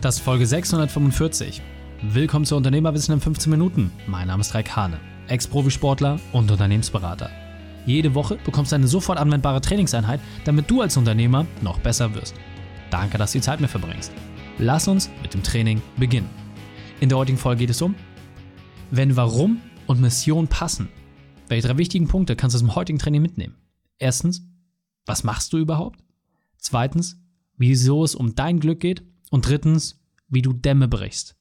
Das 0.00 0.16
ist 0.16 0.22
Folge 0.22 0.46
645. 0.46 1.60
Willkommen 2.00 2.46
zu 2.46 2.56
Unternehmerwissen 2.56 3.12
in 3.12 3.20
15 3.20 3.50
Minuten. 3.50 3.92
Mein 4.06 4.28
Name 4.28 4.40
ist 4.40 4.54
Raik 4.54 4.74
Hane, 4.74 4.98
Ex-Profisportler 5.28 6.18
und 6.32 6.50
Unternehmensberater. 6.50 7.28
Jede 7.84 8.14
Woche 8.14 8.38
bekommst 8.42 8.72
du 8.72 8.76
eine 8.76 8.88
sofort 8.88 9.18
anwendbare 9.18 9.60
Trainingseinheit, 9.60 10.20
damit 10.46 10.70
du 10.70 10.80
als 10.80 10.96
Unternehmer 10.96 11.46
noch 11.60 11.80
besser 11.80 12.14
wirst. 12.14 12.34
Danke, 12.88 13.18
dass 13.18 13.32
du 13.32 13.38
die 13.38 13.42
Zeit 13.42 13.60
mit 13.60 13.68
verbringst. 13.68 14.10
Lass 14.58 14.88
uns 14.88 15.10
mit 15.20 15.34
dem 15.34 15.42
Training 15.42 15.82
beginnen. 15.98 16.30
In 17.00 17.10
der 17.10 17.18
heutigen 17.18 17.36
Folge 17.36 17.60
geht 17.60 17.70
es 17.70 17.82
um, 17.82 17.94
wenn 18.90 19.16
Warum 19.16 19.60
und 19.86 20.00
Mission 20.00 20.48
passen. 20.48 20.88
Welche 21.48 21.68
drei 21.68 21.76
wichtigen 21.76 22.08
Punkte 22.08 22.36
kannst 22.36 22.54
du 22.54 22.56
aus 22.56 22.62
dem 22.62 22.74
heutigen 22.74 22.98
Training 22.98 23.20
mitnehmen? 23.20 23.56
Erstens, 23.98 24.40
was 25.04 25.24
machst 25.24 25.52
du 25.52 25.58
überhaupt? 25.58 26.00
Zweitens, 26.56 27.20
wieso 27.58 28.02
es 28.02 28.14
um 28.14 28.34
dein 28.34 28.60
Glück 28.60 28.80
geht? 28.80 29.02
Und 29.30 29.48
drittens, 29.48 30.00
wie 30.28 30.42
du 30.42 30.52
Dämme 30.52 30.86
brichst. 30.86 31.36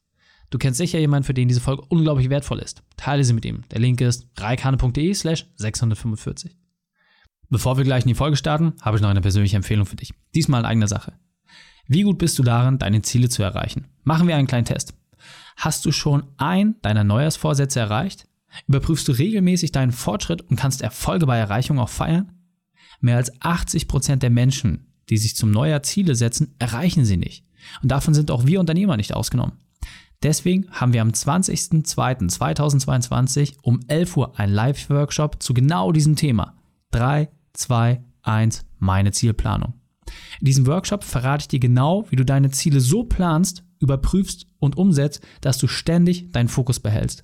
Du 0.49 0.57
kennst 0.57 0.77
sicher 0.77 0.99
jemanden, 0.99 1.25
für 1.25 1.33
den 1.33 1.47
diese 1.47 1.61
Folge 1.61 1.83
unglaublich 1.89 2.29
wertvoll 2.29 2.59
ist. 2.59 2.81
Teile 2.97 3.23
sie 3.23 3.33
mit 3.33 3.45
ihm. 3.45 3.63
Der 3.69 3.79
Link 3.79 4.01
ist 4.01 4.27
reikane.de 4.37 5.13
slash 5.13 5.45
645. 5.57 6.57
Bevor 7.49 7.77
wir 7.77 7.83
gleich 7.83 8.03
in 8.03 8.09
die 8.09 8.15
Folge 8.15 8.37
starten, 8.37 8.73
habe 8.81 8.97
ich 8.97 9.01
noch 9.01 9.09
eine 9.09 9.21
persönliche 9.21 9.57
Empfehlung 9.57 9.85
für 9.85 9.95
dich. 9.95 10.13
Diesmal 10.33 10.61
in 10.61 10.65
eigener 10.65 10.87
Sache. 10.87 11.13
Wie 11.87 12.03
gut 12.03 12.19
bist 12.19 12.37
du 12.37 12.43
darin, 12.43 12.77
deine 12.77 13.01
Ziele 13.01 13.29
zu 13.29 13.41
erreichen? 13.41 13.87
Machen 14.03 14.27
wir 14.27 14.35
einen 14.35 14.47
kleinen 14.47 14.65
Test. 14.65 14.93
Hast 15.55 15.85
du 15.85 15.91
schon 15.91 16.23
ein 16.37 16.75
deiner 16.81 17.03
Neujahrsvorsätze 17.03 17.79
erreicht? 17.79 18.27
Überprüfst 18.67 19.07
du 19.07 19.11
regelmäßig 19.11 19.71
deinen 19.71 19.91
Fortschritt 19.91 20.41
und 20.43 20.55
kannst 20.55 20.81
Erfolge 20.81 21.25
bei 21.25 21.37
Erreichung 21.37 21.79
auch 21.79 21.89
feiern? 21.89 22.31
Mehr 23.01 23.17
als 23.17 23.41
80 23.41 23.87
Prozent 23.87 24.23
der 24.23 24.29
Menschen, 24.29 24.93
die 25.09 25.17
sich 25.17 25.35
zum 25.35 25.51
Neujahr 25.51 25.83
Ziele 25.83 26.15
setzen, 26.15 26.55
erreichen 26.59 27.05
sie 27.05 27.17
nicht. 27.17 27.45
Und 27.81 27.91
davon 27.91 28.13
sind 28.13 28.31
auch 28.31 28.45
wir 28.45 28.59
Unternehmer 28.59 28.97
nicht 28.97 29.13
ausgenommen. 29.13 29.53
Deswegen 30.21 30.69
haben 30.71 30.91
wir 30.91 31.01
am 31.01 31.09
20.02.2022 31.09 33.53
um 33.61 33.79
11 33.87 34.17
Uhr 34.17 34.37
einen 34.37 34.53
Live-Workshop 34.53 35.41
zu 35.41 35.53
genau 35.53 35.93
diesem 35.93 36.17
Thema. 36.17 36.55
3, 36.91 37.29
2, 37.53 38.03
1, 38.23 38.65
meine 38.79 39.11
Zielplanung. 39.11 39.75
In 40.41 40.45
diesem 40.45 40.67
Workshop 40.67 41.05
verrate 41.05 41.43
ich 41.43 41.47
dir 41.47 41.59
genau, 41.59 42.05
wie 42.09 42.17
du 42.17 42.25
deine 42.25 42.51
Ziele 42.51 42.81
so 42.81 43.05
planst, 43.05 43.63
überprüfst 43.79 44.45
und 44.59 44.77
umsetzt, 44.77 45.25
dass 45.41 45.57
du 45.57 45.67
ständig 45.67 46.31
deinen 46.31 46.49
Fokus 46.49 46.81
behältst. 46.81 47.23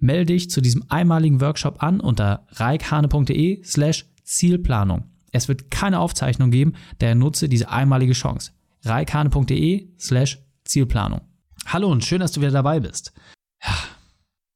Melde 0.00 0.26
dich 0.26 0.50
zu 0.50 0.60
diesem 0.62 0.84
einmaligen 0.88 1.40
Workshop 1.40 1.82
an 1.82 2.00
unter 2.00 2.46
reikhane.de 2.52 3.62
slash 3.64 4.06
Zielplanung. 4.22 5.10
Es 5.30 5.48
wird 5.48 5.70
keine 5.70 6.00
Aufzeichnung 6.00 6.50
geben, 6.50 6.72
daher 7.00 7.16
nutze 7.16 7.48
diese 7.48 7.68
einmalige 7.68 8.14
Chance 8.14 8.52
reikane.de 8.84 9.94
slash 9.98 10.38
Zielplanung. 10.64 11.22
Hallo 11.66 11.90
und 11.90 12.04
schön, 12.04 12.20
dass 12.20 12.32
du 12.32 12.40
wieder 12.40 12.50
dabei 12.50 12.80
bist. 12.80 13.12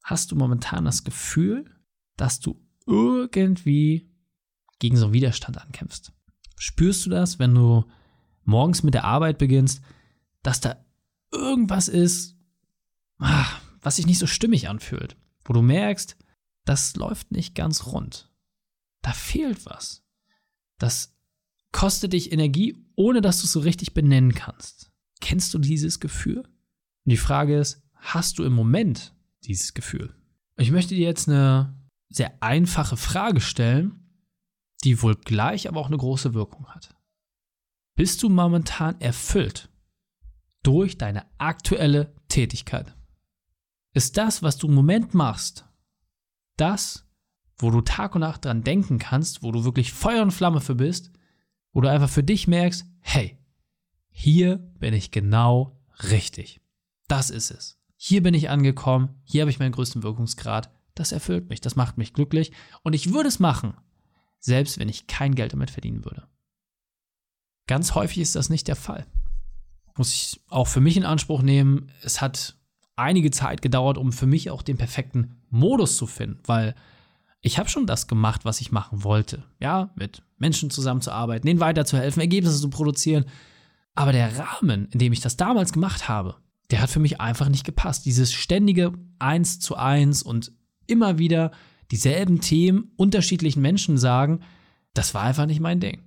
Hast 0.02 0.30
du 0.30 0.36
momentan 0.36 0.84
das 0.84 1.04
Gefühl, 1.04 1.70
dass 2.16 2.40
du 2.40 2.60
irgendwie 2.86 4.10
gegen 4.78 4.96
so 4.96 5.06
einen 5.06 5.14
Widerstand 5.14 5.58
ankämpfst? 5.58 6.12
Spürst 6.56 7.06
du 7.06 7.10
das, 7.10 7.38
wenn 7.38 7.54
du 7.54 7.84
morgens 8.44 8.82
mit 8.82 8.94
der 8.94 9.04
Arbeit 9.04 9.38
beginnst, 9.38 9.82
dass 10.42 10.60
da 10.60 10.82
irgendwas 11.30 11.88
ist, 11.88 12.36
ah, 13.18 13.46
was 13.80 13.96
sich 13.96 14.06
nicht 14.06 14.18
so 14.18 14.26
stimmig 14.26 14.68
anfühlt, 14.68 15.16
wo 15.44 15.52
du 15.52 15.62
merkst, 15.62 16.16
das 16.64 16.96
läuft 16.96 17.30
nicht 17.32 17.54
ganz 17.54 17.86
rund. 17.86 18.30
Da 19.02 19.12
fehlt 19.12 19.66
was. 19.66 20.04
Das 20.78 21.17
kostet 21.72 22.12
dich 22.12 22.32
Energie, 22.32 22.76
ohne 22.96 23.20
dass 23.20 23.40
du 23.40 23.44
es 23.44 23.52
so 23.52 23.60
richtig 23.60 23.94
benennen 23.94 24.34
kannst. 24.34 24.90
Kennst 25.20 25.52
du 25.54 25.58
dieses 25.58 26.00
Gefühl? 26.00 26.38
Und 26.38 27.10
die 27.12 27.16
Frage 27.16 27.58
ist, 27.58 27.82
hast 27.94 28.38
du 28.38 28.44
im 28.44 28.52
Moment 28.52 29.14
dieses 29.44 29.74
Gefühl? 29.74 30.14
Ich 30.56 30.70
möchte 30.70 30.94
dir 30.94 31.06
jetzt 31.06 31.28
eine 31.28 31.76
sehr 32.08 32.42
einfache 32.42 32.96
Frage 32.96 33.40
stellen, 33.40 34.08
die 34.84 35.02
wohl 35.02 35.16
gleich 35.16 35.68
aber 35.68 35.80
auch 35.80 35.88
eine 35.88 35.96
große 35.96 36.34
Wirkung 36.34 36.66
hat. 36.68 36.94
Bist 37.96 38.22
du 38.22 38.28
momentan 38.28 39.00
erfüllt 39.00 39.68
durch 40.62 40.98
deine 40.98 41.26
aktuelle 41.38 42.14
Tätigkeit? 42.28 42.94
Ist 43.92 44.16
das, 44.16 44.42
was 44.42 44.56
du 44.56 44.68
im 44.68 44.74
Moment 44.74 45.14
machst, 45.14 45.66
das, 46.56 47.08
wo 47.58 47.70
du 47.70 47.80
Tag 47.80 48.14
und 48.14 48.20
Nacht 48.20 48.44
dran 48.44 48.62
denken 48.62 48.98
kannst, 48.98 49.42
wo 49.42 49.50
du 49.50 49.64
wirklich 49.64 49.92
Feuer 49.92 50.22
und 50.22 50.30
Flamme 50.30 50.60
für 50.60 50.74
bist, 50.74 51.10
du 51.74 51.88
einfach 51.88 52.08
für 52.08 52.22
dich 52.22 52.48
merkst, 52.48 52.86
hey, 53.00 53.38
hier 54.10 54.56
bin 54.78 54.94
ich 54.94 55.10
genau 55.10 55.80
richtig. 56.10 56.60
Das 57.06 57.30
ist 57.30 57.50
es. 57.50 57.78
Hier 57.96 58.22
bin 58.22 58.34
ich 58.34 58.50
angekommen, 58.50 59.20
hier 59.24 59.42
habe 59.42 59.50
ich 59.50 59.58
meinen 59.58 59.72
größten 59.72 60.02
Wirkungsgrad. 60.02 60.70
Das 60.94 61.12
erfüllt 61.12 61.48
mich, 61.48 61.60
das 61.60 61.76
macht 61.76 61.98
mich 61.98 62.12
glücklich 62.12 62.52
und 62.82 62.92
ich 62.92 63.12
würde 63.12 63.28
es 63.28 63.38
machen, 63.38 63.74
selbst 64.40 64.78
wenn 64.78 64.88
ich 64.88 65.06
kein 65.06 65.34
Geld 65.34 65.52
damit 65.52 65.70
verdienen 65.70 66.04
würde. 66.04 66.26
Ganz 67.66 67.94
häufig 67.94 68.18
ist 68.18 68.34
das 68.34 68.50
nicht 68.50 68.66
der 68.66 68.76
Fall. 68.76 69.06
Muss 69.96 70.12
ich 70.12 70.40
auch 70.48 70.66
für 70.66 70.80
mich 70.80 70.96
in 70.96 71.04
Anspruch 71.04 71.42
nehmen. 71.42 71.92
Es 72.02 72.20
hat 72.20 72.56
einige 72.96 73.30
Zeit 73.30 73.62
gedauert, 73.62 73.98
um 73.98 74.12
für 74.12 74.26
mich 74.26 74.50
auch 74.50 74.62
den 74.62 74.76
perfekten 74.76 75.40
Modus 75.50 75.96
zu 75.96 76.06
finden, 76.06 76.40
weil 76.46 76.74
ich 77.40 77.58
habe 77.58 77.68
schon 77.68 77.86
das 77.86 78.08
gemacht, 78.08 78.44
was 78.44 78.60
ich 78.60 78.72
machen 78.72 79.04
wollte. 79.04 79.44
Ja, 79.60 79.92
mit 79.94 80.22
Menschen 80.38 80.70
zusammenzuarbeiten, 80.70 81.46
denen 81.46 81.60
weiterzuhelfen, 81.60 82.20
Ergebnisse 82.20 82.60
zu 82.60 82.70
produzieren. 82.70 83.24
Aber 83.94 84.12
der 84.12 84.38
Rahmen, 84.38 84.88
in 84.92 84.98
dem 84.98 85.12
ich 85.12 85.20
das 85.20 85.36
damals 85.36 85.72
gemacht 85.72 86.08
habe, 86.08 86.36
der 86.70 86.80
hat 86.82 86.90
für 86.90 87.00
mich 87.00 87.20
einfach 87.20 87.48
nicht 87.48 87.64
gepasst. 87.64 88.06
Dieses 88.06 88.32
ständige 88.32 88.92
Eins 89.18 89.58
zu 89.58 89.76
eins 89.76 90.22
und 90.22 90.52
immer 90.86 91.18
wieder 91.18 91.50
dieselben 91.90 92.40
Themen 92.40 92.92
unterschiedlichen 92.96 93.62
Menschen 93.62 93.98
sagen, 93.98 94.40
das 94.94 95.14
war 95.14 95.22
einfach 95.22 95.46
nicht 95.46 95.60
mein 95.60 95.80
Ding. 95.80 96.02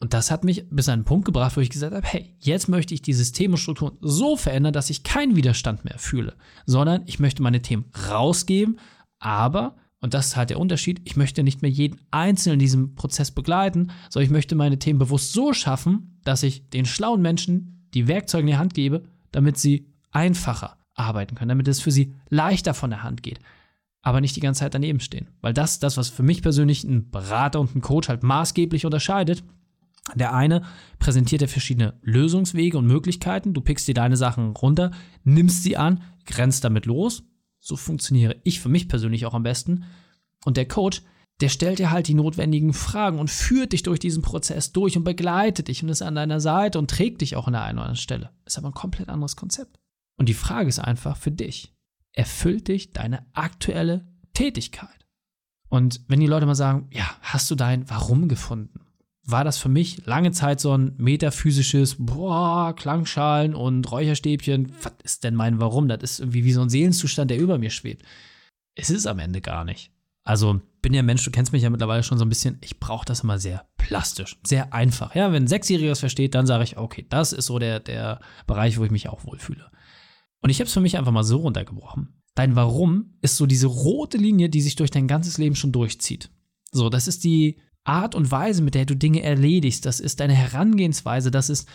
Und 0.00 0.14
das 0.14 0.30
hat 0.30 0.44
mich 0.44 0.64
bis 0.70 0.88
an 0.88 0.94
einen 0.94 1.04
Punkt 1.04 1.26
gebracht, 1.26 1.56
wo 1.56 1.60
ich 1.60 1.68
gesagt 1.68 1.94
habe, 1.94 2.06
hey, 2.06 2.34
jetzt 2.38 2.68
möchte 2.68 2.94
ich 2.94 3.02
diese 3.02 3.30
Themenstrukturen 3.30 3.98
so 4.00 4.36
verändern, 4.36 4.72
dass 4.72 4.88
ich 4.88 5.02
keinen 5.02 5.36
Widerstand 5.36 5.84
mehr 5.84 5.98
fühle, 5.98 6.34
sondern 6.64 7.02
ich 7.06 7.18
möchte 7.18 7.42
meine 7.42 7.60
Themen 7.60 7.84
rausgeben, 8.08 8.78
aber 9.18 9.76
und 10.00 10.14
das 10.14 10.28
ist 10.28 10.36
halt 10.36 10.50
der 10.50 10.58
Unterschied. 10.58 11.00
Ich 11.04 11.16
möchte 11.16 11.42
nicht 11.42 11.62
mehr 11.62 11.70
jeden 11.70 12.00
Einzelnen 12.10 12.54
in 12.54 12.60
diesem 12.60 12.94
Prozess 12.94 13.30
begleiten, 13.30 13.90
sondern 14.08 14.26
ich 14.26 14.32
möchte 14.32 14.54
meine 14.54 14.78
Themen 14.78 14.98
bewusst 14.98 15.32
so 15.32 15.52
schaffen, 15.52 16.18
dass 16.24 16.42
ich 16.42 16.68
den 16.70 16.86
schlauen 16.86 17.20
Menschen 17.20 17.86
die 17.92 18.08
Werkzeuge 18.08 18.42
in 18.42 18.46
die 18.46 18.56
Hand 18.56 18.74
gebe, 18.74 19.04
damit 19.30 19.58
sie 19.58 19.86
einfacher 20.10 20.78
arbeiten 20.94 21.34
können, 21.34 21.50
damit 21.50 21.68
es 21.68 21.80
für 21.80 21.90
sie 21.90 22.14
leichter 22.28 22.72
von 22.72 22.90
der 22.90 23.02
Hand 23.02 23.22
geht, 23.22 23.40
aber 24.02 24.20
nicht 24.20 24.36
die 24.36 24.40
ganze 24.40 24.60
Zeit 24.60 24.74
daneben 24.74 25.00
stehen. 25.00 25.28
Weil 25.42 25.52
das 25.52 25.72
ist 25.72 25.82
das, 25.82 25.96
was 25.96 26.08
für 26.08 26.22
mich 26.22 26.42
persönlich 26.42 26.84
ein 26.84 27.10
Berater 27.10 27.60
und 27.60 27.74
ein 27.74 27.80
Coach 27.82 28.08
halt 28.08 28.22
maßgeblich 28.22 28.86
unterscheidet. 28.86 29.44
Der 30.14 30.34
eine 30.34 30.62
präsentiert 30.98 31.42
dir 31.42 31.48
verschiedene 31.48 31.94
Lösungswege 32.02 32.78
und 32.78 32.86
Möglichkeiten. 32.86 33.52
Du 33.52 33.60
pickst 33.60 33.86
dir 33.86 33.94
deine 33.94 34.16
Sachen 34.16 34.56
runter, 34.56 34.92
nimmst 35.24 35.62
sie 35.62 35.76
an, 35.76 36.02
grenzt 36.24 36.64
damit 36.64 36.86
los 36.86 37.22
so 37.60 37.76
funktioniere 37.76 38.36
ich 38.42 38.60
für 38.60 38.68
mich 38.68 38.88
persönlich 38.88 39.26
auch 39.26 39.34
am 39.34 39.42
besten. 39.42 39.84
Und 40.44 40.56
der 40.56 40.66
Coach, 40.66 41.02
der 41.40 41.48
stellt 41.48 41.78
dir 41.78 41.90
halt 41.90 42.08
die 42.08 42.14
notwendigen 42.14 42.72
Fragen 42.72 43.18
und 43.18 43.30
führt 43.30 43.72
dich 43.72 43.82
durch 43.82 43.98
diesen 43.98 44.22
Prozess 44.22 44.72
durch 44.72 44.96
und 44.96 45.04
begleitet 45.04 45.68
dich 45.68 45.82
und 45.82 45.88
ist 45.88 46.02
an 46.02 46.14
deiner 46.14 46.40
Seite 46.40 46.78
und 46.78 46.90
trägt 46.90 47.20
dich 47.20 47.36
auch 47.36 47.46
an 47.46 47.52
der 47.52 47.62
einen 47.62 47.78
oder 47.78 47.86
anderen 47.86 48.02
Stelle. 48.02 48.30
Ist 48.44 48.58
aber 48.58 48.68
ein 48.68 48.74
komplett 48.74 49.08
anderes 49.08 49.36
Konzept. 49.36 49.78
Und 50.16 50.28
die 50.28 50.34
Frage 50.34 50.68
ist 50.68 50.78
einfach 50.78 51.16
für 51.16 51.30
dich. 51.30 51.74
Erfüllt 52.12 52.68
dich 52.68 52.92
deine 52.92 53.26
aktuelle 53.34 54.06
Tätigkeit? 54.34 54.88
Und 55.68 56.00
wenn 56.08 56.20
die 56.20 56.26
Leute 56.26 56.46
mal 56.46 56.54
sagen, 56.54 56.88
ja, 56.92 57.08
hast 57.22 57.50
du 57.50 57.54
dein 57.54 57.88
Warum 57.88 58.28
gefunden? 58.28 58.80
War 59.24 59.44
das 59.44 59.58
für 59.58 59.68
mich 59.68 60.06
lange 60.06 60.32
Zeit 60.32 60.60
so 60.60 60.76
ein 60.76 60.94
metaphysisches, 60.96 61.96
boah, 61.98 62.74
Klangschalen 62.74 63.54
und 63.54 63.90
Räucherstäbchen. 63.90 64.72
Was 64.82 64.94
ist 65.02 65.24
denn 65.24 65.34
mein 65.34 65.60
Warum? 65.60 65.88
Das 65.88 66.02
ist 66.02 66.20
irgendwie 66.20 66.44
wie 66.44 66.52
so 66.52 66.62
ein 66.62 66.70
Seelenzustand, 66.70 67.30
der 67.30 67.38
über 67.38 67.58
mir 67.58 67.70
schwebt. 67.70 68.04
Es 68.74 68.90
ist 68.90 69.06
am 69.06 69.18
Ende 69.18 69.40
gar 69.40 69.64
nicht. 69.64 69.92
Also 70.24 70.60
bin 70.82 70.94
ja 70.94 71.02
Mensch, 71.02 71.24
du 71.24 71.30
kennst 71.30 71.52
mich 71.52 71.62
ja 71.62 71.70
mittlerweile 71.70 72.02
schon 72.02 72.18
so 72.18 72.24
ein 72.24 72.28
bisschen. 72.28 72.58
Ich 72.62 72.78
brauche 72.78 73.04
das 73.04 73.20
immer 73.20 73.38
sehr 73.38 73.66
plastisch, 73.76 74.38
sehr 74.44 74.72
einfach. 74.72 75.14
Ja, 75.14 75.32
wenn 75.32 75.44
ein 75.44 75.48
Sechsjähriger 75.48 75.92
es 75.92 76.00
versteht, 76.00 76.34
dann 76.34 76.46
sage 76.46 76.64
ich, 76.64 76.76
okay, 76.76 77.06
das 77.08 77.32
ist 77.32 77.46
so 77.46 77.58
der, 77.58 77.80
der 77.80 78.20
Bereich, 78.46 78.78
wo 78.78 78.84
ich 78.84 78.90
mich 78.90 79.08
auch 79.08 79.24
wohlfühle. 79.24 79.70
Und 80.40 80.50
ich 80.50 80.60
habe 80.60 80.66
es 80.66 80.72
für 80.72 80.80
mich 80.80 80.96
einfach 80.96 81.12
mal 81.12 81.24
so 81.24 81.38
runtergebrochen. 81.38 82.22
Dein 82.34 82.56
Warum 82.56 83.14
ist 83.20 83.36
so 83.36 83.46
diese 83.46 83.66
rote 83.66 84.16
Linie, 84.16 84.48
die 84.48 84.62
sich 84.62 84.76
durch 84.76 84.90
dein 84.90 85.08
ganzes 85.08 85.36
Leben 85.36 85.56
schon 85.56 85.72
durchzieht. 85.72 86.30
So, 86.72 86.88
das 86.88 87.08
ist 87.08 87.24
die, 87.24 87.58
Art 87.84 88.14
und 88.14 88.30
Weise, 88.30 88.62
mit 88.62 88.74
der 88.74 88.86
du 88.86 88.94
Dinge 88.94 89.22
erledigst, 89.22 89.86
das 89.86 90.00
ist 90.00 90.20
deine 90.20 90.34
Herangehensweise, 90.34 91.30
das 91.30 91.48
ist 91.50 91.68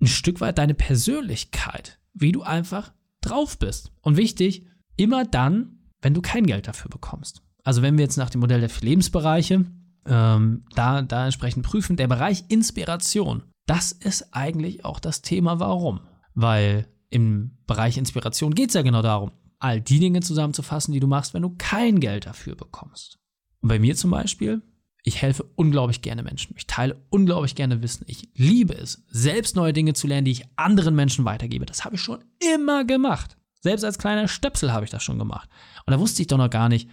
ein 0.00 0.06
Stück 0.06 0.40
weit 0.40 0.58
deine 0.58 0.74
Persönlichkeit, 0.74 1.98
wie 2.14 2.32
du 2.32 2.42
einfach 2.42 2.92
drauf 3.20 3.58
bist. 3.58 3.92
Und 4.00 4.16
wichtig, 4.16 4.66
immer 4.96 5.24
dann, 5.24 5.80
wenn 6.00 6.14
du 6.14 6.22
kein 6.22 6.46
Geld 6.46 6.68
dafür 6.68 6.90
bekommst. 6.90 7.42
Also 7.64 7.82
wenn 7.82 7.98
wir 7.98 8.04
jetzt 8.04 8.16
nach 8.16 8.30
dem 8.30 8.40
Modell 8.40 8.60
der 8.60 8.70
Lebensbereiche 8.80 9.66
ähm, 10.06 10.64
da, 10.74 11.02
da 11.02 11.24
entsprechend 11.24 11.66
prüfen, 11.66 11.96
der 11.96 12.08
Bereich 12.08 12.44
Inspiration, 12.48 13.42
das 13.66 13.92
ist 13.92 14.34
eigentlich 14.34 14.84
auch 14.84 15.00
das 15.00 15.22
Thema 15.22 15.60
Warum. 15.60 16.00
Weil 16.34 16.86
im 17.10 17.58
Bereich 17.66 17.98
Inspiration 17.98 18.54
geht 18.54 18.68
es 18.68 18.74
ja 18.74 18.82
genau 18.82 19.02
darum, 19.02 19.32
all 19.58 19.80
die 19.80 19.98
Dinge 19.98 20.20
zusammenzufassen, 20.20 20.94
die 20.94 21.00
du 21.00 21.06
machst, 21.06 21.34
wenn 21.34 21.42
du 21.42 21.54
kein 21.58 22.00
Geld 22.00 22.26
dafür 22.26 22.54
bekommst. 22.54 23.18
Und 23.60 23.68
bei 23.68 23.78
mir 23.78 23.96
zum 23.96 24.10
Beispiel, 24.10 24.62
ich 25.08 25.20
helfe 25.20 25.44
unglaublich 25.56 26.02
gerne 26.02 26.22
Menschen. 26.22 26.54
Ich 26.56 26.66
teile 26.66 26.96
unglaublich 27.10 27.54
gerne 27.54 27.82
Wissen. 27.82 28.04
Ich 28.06 28.28
liebe 28.34 28.74
es, 28.74 29.04
selbst 29.08 29.56
neue 29.56 29.72
Dinge 29.72 29.94
zu 29.94 30.06
lernen, 30.06 30.24
die 30.24 30.32
ich 30.32 30.44
anderen 30.56 30.94
Menschen 30.94 31.24
weitergebe. 31.24 31.66
Das 31.66 31.84
habe 31.84 31.96
ich 31.96 32.00
schon 32.00 32.24
immer 32.54 32.84
gemacht. 32.84 33.36
Selbst 33.60 33.84
als 33.84 33.98
kleiner 33.98 34.28
Stöpsel 34.28 34.72
habe 34.72 34.84
ich 34.84 34.90
das 34.90 35.02
schon 35.02 35.18
gemacht. 35.18 35.48
Und 35.84 35.92
da 35.92 35.98
wusste 35.98 36.22
ich 36.22 36.28
doch 36.28 36.38
noch 36.38 36.50
gar 36.50 36.68
nicht, 36.68 36.88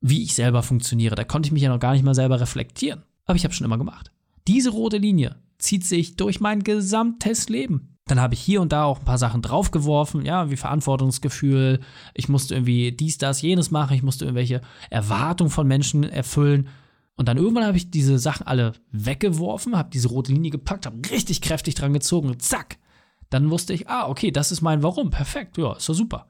wie 0.00 0.22
ich 0.22 0.34
selber 0.34 0.62
funktioniere. 0.62 1.14
Da 1.14 1.24
konnte 1.24 1.48
ich 1.48 1.52
mich 1.52 1.62
ja 1.62 1.68
noch 1.68 1.80
gar 1.80 1.92
nicht 1.92 2.04
mal 2.04 2.14
selber 2.14 2.40
reflektieren. 2.40 3.02
Aber 3.26 3.36
ich 3.36 3.44
habe 3.44 3.52
schon 3.52 3.64
immer 3.66 3.78
gemacht. 3.78 4.10
Diese 4.46 4.70
rote 4.70 4.96
Linie 4.96 5.36
zieht 5.58 5.84
sich 5.84 6.16
durch 6.16 6.40
mein 6.40 6.64
gesamtes 6.64 7.48
Leben. 7.48 7.96
Dann 8.06 8.20
habe 8.20 8.34
ich 8.34 8.40
hier 8.40 8.62
und 8.62 8.72
da 8.72 8.84
auch 8.84 9.00
ein 9.00 9.04
paar 9.04 9.18
Sachen 9.18 9.42
draufgeworfen, 9.42 10.24
ja, 10.24 10.50
wie 10.50 10.56
Verantwortungsgefühl. 10.56 11.80
Ich 12.14 12.28
musste 12.28 12.54
irgendwie 12.54 12.90
dies, 12.92 13.18
das, 13.18 13.42
jenes 13.42 13.70
machen. 13.70 13.94
Ich 13.94 14.02
musste 14.02 14.24
irgendwelche 14.24 14.62
Erwartungen 14.88 15.50
von 15.50 15.66
Menschen 15.66 16.04
erfüllen. 16.04 16.68
Und 17.18 17.28
dann 17.28 17.36
irgendwann 17.36 17.64
habe 17.64 17.76
ich 17.76 17.90
diese 17.90 18.18
Sachen 18.18 18.46
alle 18.46 18.72
weggeworfen, 18.92 19.76
habe 19.76 19.90
diese 19.90 20.08
rote 20.08 20.32
Linie 20.32 20.50
gepackt, 20.50 20.86
habe 20.86 21.10
richtig 21.10 21.40
kräftig 21.42 21.74
dran 21.74 21.92
gezogen 21.92 22.28
und 22.28 22.42
zack. 22.42 22.78
Dann 23.28 23.50
wusste 23.50 23.74
ich, 23.74 23.88
ah, 23.88 24.08
okay, 24.08 24.30
das 24.30 24.52
ist 24.52 24.62
mein 24.62 24.82
Warum. 24.82 25.10
Perfekt, 25.10 25.58
ja, 25.58 25.74
ist 25.74 25.88
doch 25.88 25.94
super. 25.94 26.28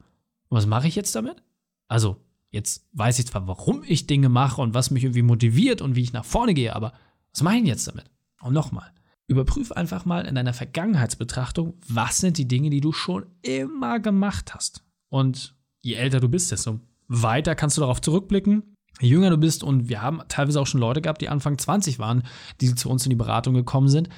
Und 0.49 0.57
was 0.57 0.65
mache 0.65 0.87
ich 0.87 0.95
jetzt 0.95 1.15
damit? 1.15 1.43
Also, 1.87 2.17
jetzt 2.49 2.87
weiß 2.93 3.19
ich 3.19 3.27
zwar, 3.27 3.47
warum 3.47 3.83
ich 3.85 4.07
Dinge 4.07 4.29
mache 4.29 4.61
und 4.61 4.73
was 4.73 4.91
mich 4.91 5.03
irgendwie 5.03 5.21
motiviert 5.21 5.81
und 5.81 5.95
wie 5.95 6.01
ich 6.01 6.11
nach 6.11 6.25
vorne 6.25 6.53
gehe, 6.53 6.75
aber 6.75 6.93
was 7.31 7.43
mache 7.43 7.57
ich 7.57 7.65
jetzt 7.65 7.87
damit? 7.87 8.09
Und 8.41 8.53
nochmal, 8.53 8.91
Überprüf 9.29 9.71
einfach 9.71 10.05
mal 10.05 10.25
in 10.25 10.33
deiner 10.33 10.53
Vergangenheitsbetrachtung, 10.53 11.75
was 11.87 12.17
sind 12.17 12.39
die 12.39 12.47
Dinge, 12.47 12.71
die 12.71 12.81
du 12.81 12.91
schon 12.91 13.27
immer 13.43 13.99
gemacht 13.99 14.55
hast. 14.55 14.83
Und 15.09 15.55
je 15.81 15.93
älter 15.93 16.19
du 16.19 16.27
bist, 16.27 16.51
desto 16.51 16.79
weiter 17.07 17.53
kannst 17.53 17.77
du 17.77 17.81
darauf 17.81 18.01
zurückblicken. 18.01 18.75
Jünger 19.01 19.29
du 19.29 19.37
bist, 19.37 19.63
und 19.63 19.89
wir 19.89 20.01
haben 20.01 20.21
teilweise 20.27 20.59
auch 20.59 20.67
schon 20.67 20.81
Leute 20.81 21.01
gehabt, 21.01 21.21
die 21.21 21.29
Anfang 21.29 21.57
20 21.57 21.99
waren, 21.99 22.23
die 22.61 22.73
zu 22.75 22.89
uns 22.89 23.05
in 23.05 23.09
die 23.09 23.15
Beratung 23.15 23.53
gekommen 23.53 23.87
sind, 23.87 24.09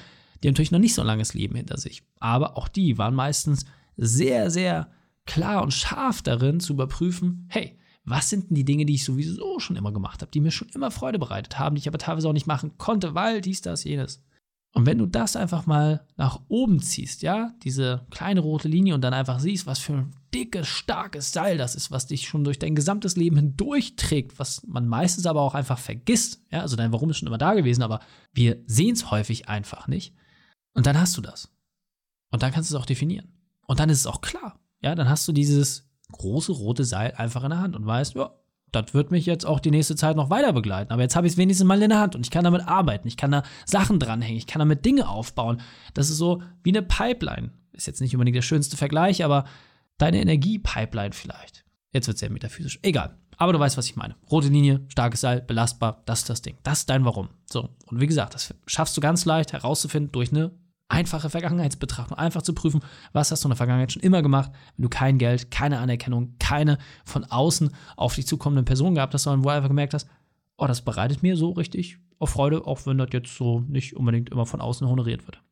die 0.42 0.48
haben 0.48 0.54
natürlich 0.54 0.72
noch 0.72 0.78
nicht 0.78 0.94
so 0.94 1.02
ein 1.02 1.06
langes 1.06 1.34
Leben 1.34 1.54
hinter 1.54 1.78
sich. 1.78 2.02
Aber 2.18 2.56
auch 2.56 2.68
die 2.68 2.98
waren 2.98 3.14
meistens 3.14 3.64
sehr, 3.96 4.50
sehr 4.50 4.90
klar 5.24 5.62
und 5.62 5.72
scharf 5.72 6.22
darin 6.22 6.60
zu 6.60 6.72
überprüfen, 6.72 7.46
hey, 7.48 7.78
was 8.04 8.28
sind 8.28 8.50
denn 8.50 8.56
die 8.56 8.64
Dinge, 8.64 8.84
die 8.84 8.94
ich 8.94 9.04
sowieso 9.04 9.60
schon 9.60 9.76
immer 9.76 9.92
gemacht 9.92 10.22
habe, 10.22 10.32
die 10.32 10.40
mir 10.40 10.50
schon 10.50 10.68
immer 10.70 10.90
Freude 10.90 11.20
bereitet 11.20 11.58
haben, 11.58 11.76
die 11.76 11.80
ich 11.80 11.88
aber 11.88 11.98
teilweise 11.98 12.28
auch 12.28 12.32
nicht 12.32 12.48
machen 12.48 12.76
konnte, 12.76 13.14
weil 13.14 13.40
dies, 13.40 13.60
das, 13.60 13.84
jenes. 13.84 14.24
Und 14.74 14.86
wenn 14.86 14.98
du 14.98 15.06
das 15.06 15.36
einfach 15.36 15.66
mal 15.66 16.06
nach 16.16 16.40
oben 16.48 16.80
ziehst, 16.80 17.22
ja, 17.22 17.54
diese 17.62 18.06
kleine 18.10 18.40
rote 18.40 18.68
Linie 18.68 18.94
und 18.94 19.02
dann 19.02 19.12
einfach 19.12 19.38
siehst, 19.38 19.66
was 19.66 19.78
für 19.78 19.92
ein 19.92 20.14
dickes, 20.32 20.66
starkes 20.66 21.32
Seil 21.32 21.58
das 21.58 21.74
ist, 21.74 21.90
was 21.90 22.06
dich 22.06 22.26
schon 22.26 22.42
durch 22.42 22.58
dein 22.58 22.74
gesamtes 22.74 23.16
Leben 23.16 23.36
hindurchträgt, 23.36 24.38
was 24.38 24.66
man 24.66 24.88
meistens 24.88 25.26
aber 25.26 25.42
auch 25.42 25.54
einfach 25.54 25.78
vergisst, 25.78 26.40
ja, 26.50 26.60
also 26.60 26.76
dein 26.76 26.92
Warum 26.92 27.10
ist 27.10 27.18
schon 27.18 27.28
immer 27.28 27.36
da 27.36 27.52
gewesen, 27.52 27.82
aber 27.82 28.00
wir 28.32 28.62
sehen 28.66 28.94
es 28.94 29.10
häufig 29.10 29.48
einfach 29.48 29.88
nicht. 29.88 30.14
Und 30.72 30.86
dann 30.86 30.98
hast 30.98 31.16
du 31.18 31.20
das. 31.20 31.52
Und 32.30 32.42
dann 32.42 32.50
kannst 32.50 32.70
du 32.70 32.74
es 32.74 32.80
auch 32.80 32.86
definieren. 32.86 33.30
Und 33.66 33.78
dann 33.78 33.90
ist 33.90 33.98
es 33.98 34.06
auch 34.06 34.22
klar, 34.22 34.58
ja, 34.80 34.94
dann 34.94 35.08
hast 35.08 35.28
du 35.28 35.32
dieses 35.32 35.86
große 36.12 36.52
rote 36.52 36.84
Seil 36.84 37.12
einfach 37.12 37.44
in 37.44 37.50
der 37.50 37.60
Hand 37.60 37.76
und 37.76 37.84
weißt, 37.84 38.14
ja, 38.14 38.34
das 38.72 38.94
wird 38.94 39.10
mich 39.10 39.26
jetzt 39.26 39.46
auch 39.46 39.60
die 39.60 39.70
nächste 39.70 39.96
Zeit 39.96 40.16
noch 40.16 40.30
weiter 40.30 40.52
begleiten. 40.52 40.92
Aber 40.92 41.02
jetzt 41.02 41.14
habe 41.14 41.26
ich 41.26 41.34
es 41.34 41.36
wenigstens 41.36 41.66
mal 41.66 41.82
in 41.82 41.90
der 41.90 42.00
Hand 42.00 42.16
und 42.16 42.26
ich 42.26 42.30
kann 42.30 42.44
damit 42.44 42.66
arbeiten. 42.66 43.06
Ich 43.06 43.16
kann 43.16 43.30
da 43.30 43.42
Sachen 43.66 43.98
dranhängen. 43.98 44.38
Ich 44.38 44.46
kann 44.46 44.60
damit 44.60 44.84
Dinge 44.84 45.08
aufbauen. 45.08 45.60
Das 45.94 46.10
ist 46.10 46.16
so 46.16 46.42
wie 46.62 46.70
eine 46.70 46.82
Pipeline. 46.82 47.52
Ist 47.72 47.86
jetzt 47.86 48.00
nicht 48.00 48.14
unbedingt 48.14 48.36
der 48.36 48.42
schönste 48.42 48.76
Vergleich, 48.76 49.24
aber 49.24 49.44
deine 49.98 50.20
Energiepipeline 50.20 51.12
vielleicht. 51.12 51.64
Jetzt 51.92 52.06
wird 52.06 52.16
es 52.16 52.20
sehr 52.20 52.30
metaphysisch. 52.30 52.78
Egal. 52.82 53.16
Aber 53.36 53.52
du 53.52 53.58
weißt, 53.58 53.76
was 53.76 53.86
ich 53.86 53.96
meine. 53.96 54.16
Rote 54.30 54.48
Linie, 54.48 54.84
starkes 54.88 55.20
Seil, 55.20 55.42
belastbar, 55.42 56.02
das 56.06 56.20
ist 56.20 56.30
das 56.30 56.42
Ding. 56.42 56.56
Das 56.62 56.80
ist 56.80 56.90
dein 56.90 57.04
Warum. 57.04 57.28
So. 57.50 57.70
Und 57.86 58.00
wie 58.00 58.06
gesagt, 58.06 58.34
das 58.34 58.54
schaffst 58.66 58.96
du 58.96 59.00
ganz 59.00 59.24
leicht 59.24 59.52
herauszufinden 59.52 60.12
durch 60.12 60.30
eine 60.30 60.52
einfache 60.92 61.30
Vergangenheitsbetrachtung, 61.30 62.18
einfach 62.18 62.42
zu 62.42 62.52
prüfen, 62.52 62.80
was 63.12 63.30
hast 63.30 63.42
du 63.42 63.48
in 63.48 63.50
der 63.50 63.56
Vergangenheit 63.56 63.92
schon 63.92 64.02
immer 64.02 64.22
gemacht, 64.22 64.52
wenn 64.76 64.82
du 64.82 64.88
kein 64.88 65.18
Geld, 65.18 65.50
keine 65.50 65.78
Anerkennung, 65.78 66.34
keine 66.38 66.78
von 67.04 67.24
außen 67.24 67.70
auf 67.96 68.14
dich 68.14 68.26
zukommenden 68.26 68.66
Personen 68.66 68.94
gehabt 68.94 69.14
hast, 69.14 69.24
sondern 69.24 69.42
wo 69.42 69.48
du 69.48 69.54
einfach 69.54 69.68
gemerkt 69.68 69.94
hast, 69.94 70.06
oh, 70.58 70.66
das 70.66 70.84
bereitet 70.84 71.22
mir 71.22 71.36
so 71.36 71.50
richtig 71.50 71.98
auf 72.18 72.30
Freude, 72.30 72.66
auch 72.66 72.86
wenn 72.86 72.98
das 72.98 73.08
jetzt 73.12 73.34
so 73.34 73.60
nicht 73.60 73.96
unbedingt 73.96 74.30
immer 74.30 74.46
von 74.46 74.60
außen 74.60 74.86
honoriert 74.86 75.26
wird. 75.26 75.42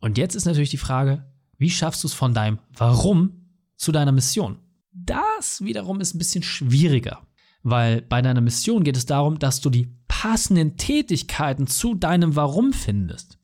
Und 0.00 0.18
jetzt 0.18 0.34
ist 0.34 0.46
natürlich 0.46 0.70
die 0.70 0.76
Frage, 0.78 1.30
wie 1.58 1.70
schaffst 1.70 2.02
du 2.02 2.08
es 2.08 2.14
von 2.14 2.34
deinem 2.34 2.58
Warum 2.74 3.50
zu 3.76 3.92
deiner 3.92 4.12
Mission? 4.12 4.58
Das 4.92 5.62
wiederum 5.62 6.00
ist 6.00 6.14
ein 6.14 6.18
bisschen 6.18 6.42
schwieriger, 6.42 7.20
weil 7.62 8.00
bei 8.00 8.22
deiner 8.22 8.40
Mission 8.40 8.82
geht 8.82 8.96
es 8.96 9.04
darum, 9.04 9.38
dass 9.38 9.60
du 9.60 9.68
die 9.68 9.94
passenden 10.08 10.78
Tätigkeiten 10.78 11.66
zu 11.66 11.94
deinem 11.94 12.34
Warum 12.34 12.72
findest. 12.72 13.38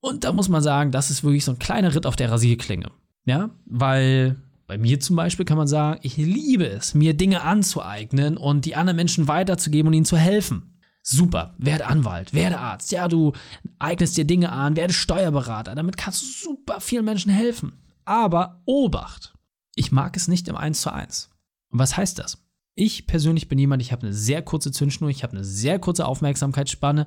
Und 0.00 0.24
da 0.24 0.32
muss 0.32 0.48
man 0.48 0.62
sagen, 0.62 0.92
das 0.92 1.10
ist 1.10 1.24
wirklich 1.24 1.44
so 1.44 1.52
ein 1.52 1.58
kleiner 1.58 1.94
Ritt 1.94 2.06
auf 2.06 2.16
der 2.16 2.30
Rasierklinge. 2.30 2.90
Ja, 3.26 3.50
weil 3.66 4.36
bei 4.66 4.78
mir 4.78 5.00
zum 5.00 5.16
Beispiel 5.16 5.44
kann 5.44 5.58
man 5.58 5.66
sagen, 5.66 6.00
ich 6.02 6.16
liebe 6.16 6.66
es, 6.66 6.94
mir 6.94 7.14
Dinge 7.14 7.42
anzueignen 7.42 8.36
und 8.36 8.64
die 8.64 8.76
anderen 8.76 8.96
Menschen 8.96 9.28
weiterzugeben 9.28 9.88
und 9.88 9.94
ihnen 9.94 10.04
zu 10.04 10.16
helfen. 10.16 10.78
Super, 11.02 11.54
werde 11.58 11.86
Anwalt, 11.86 12.34
werde 12.34 12.58
Arzt, 12.58 12.92
ja, 12.92 13.08
du 13.08 13.32
eignest 13.78 14.16
dir 14.16 14.24
Dinge 14.24 14.52
an, 14.52 14.76
werde 14.76 14.92
Steuerberater, 14.92 15.74
damit 15.74 15.96
kannst 15.96 16.22
du 16.22 16.26
super 16.26 16.80
vielen 16.80 17.04
Menschen 17.04 17.32
helfen. 17.32 17.72
Aber 18.04 18.62
Obacht, 18.64 19.34
ich 19.74 19.92
mag 19.92 20.16
es 20.16 20.28
nicht 20.28 20.46
im 20.48 20.56
1 20.56 20.80
zu 20.80 20.92
1. 20.92 21.30
Und 21.70 21.78
was 21.78 21.96
heißt 21.96 22.18
das? 22.18 22.38
Ich 22.74 23.06
persönlich 23.06 23.48
bin 23.48 23.58
jemand, 23.58 23.82
ich 23.82 23.92
habe 23.92 24.02
eine 24.02 24.12
sehr 24.12 24.42
kurze 24.42 24.72
Zündschnur, 24.72 25.10
ich 25.10 25.22
habe 25.22 25.32
eine 25.34 25.44
sehr 25.44 25.78
kurze 25.78 26.06
Aufmerksamkeitsspanne 26.06 27.06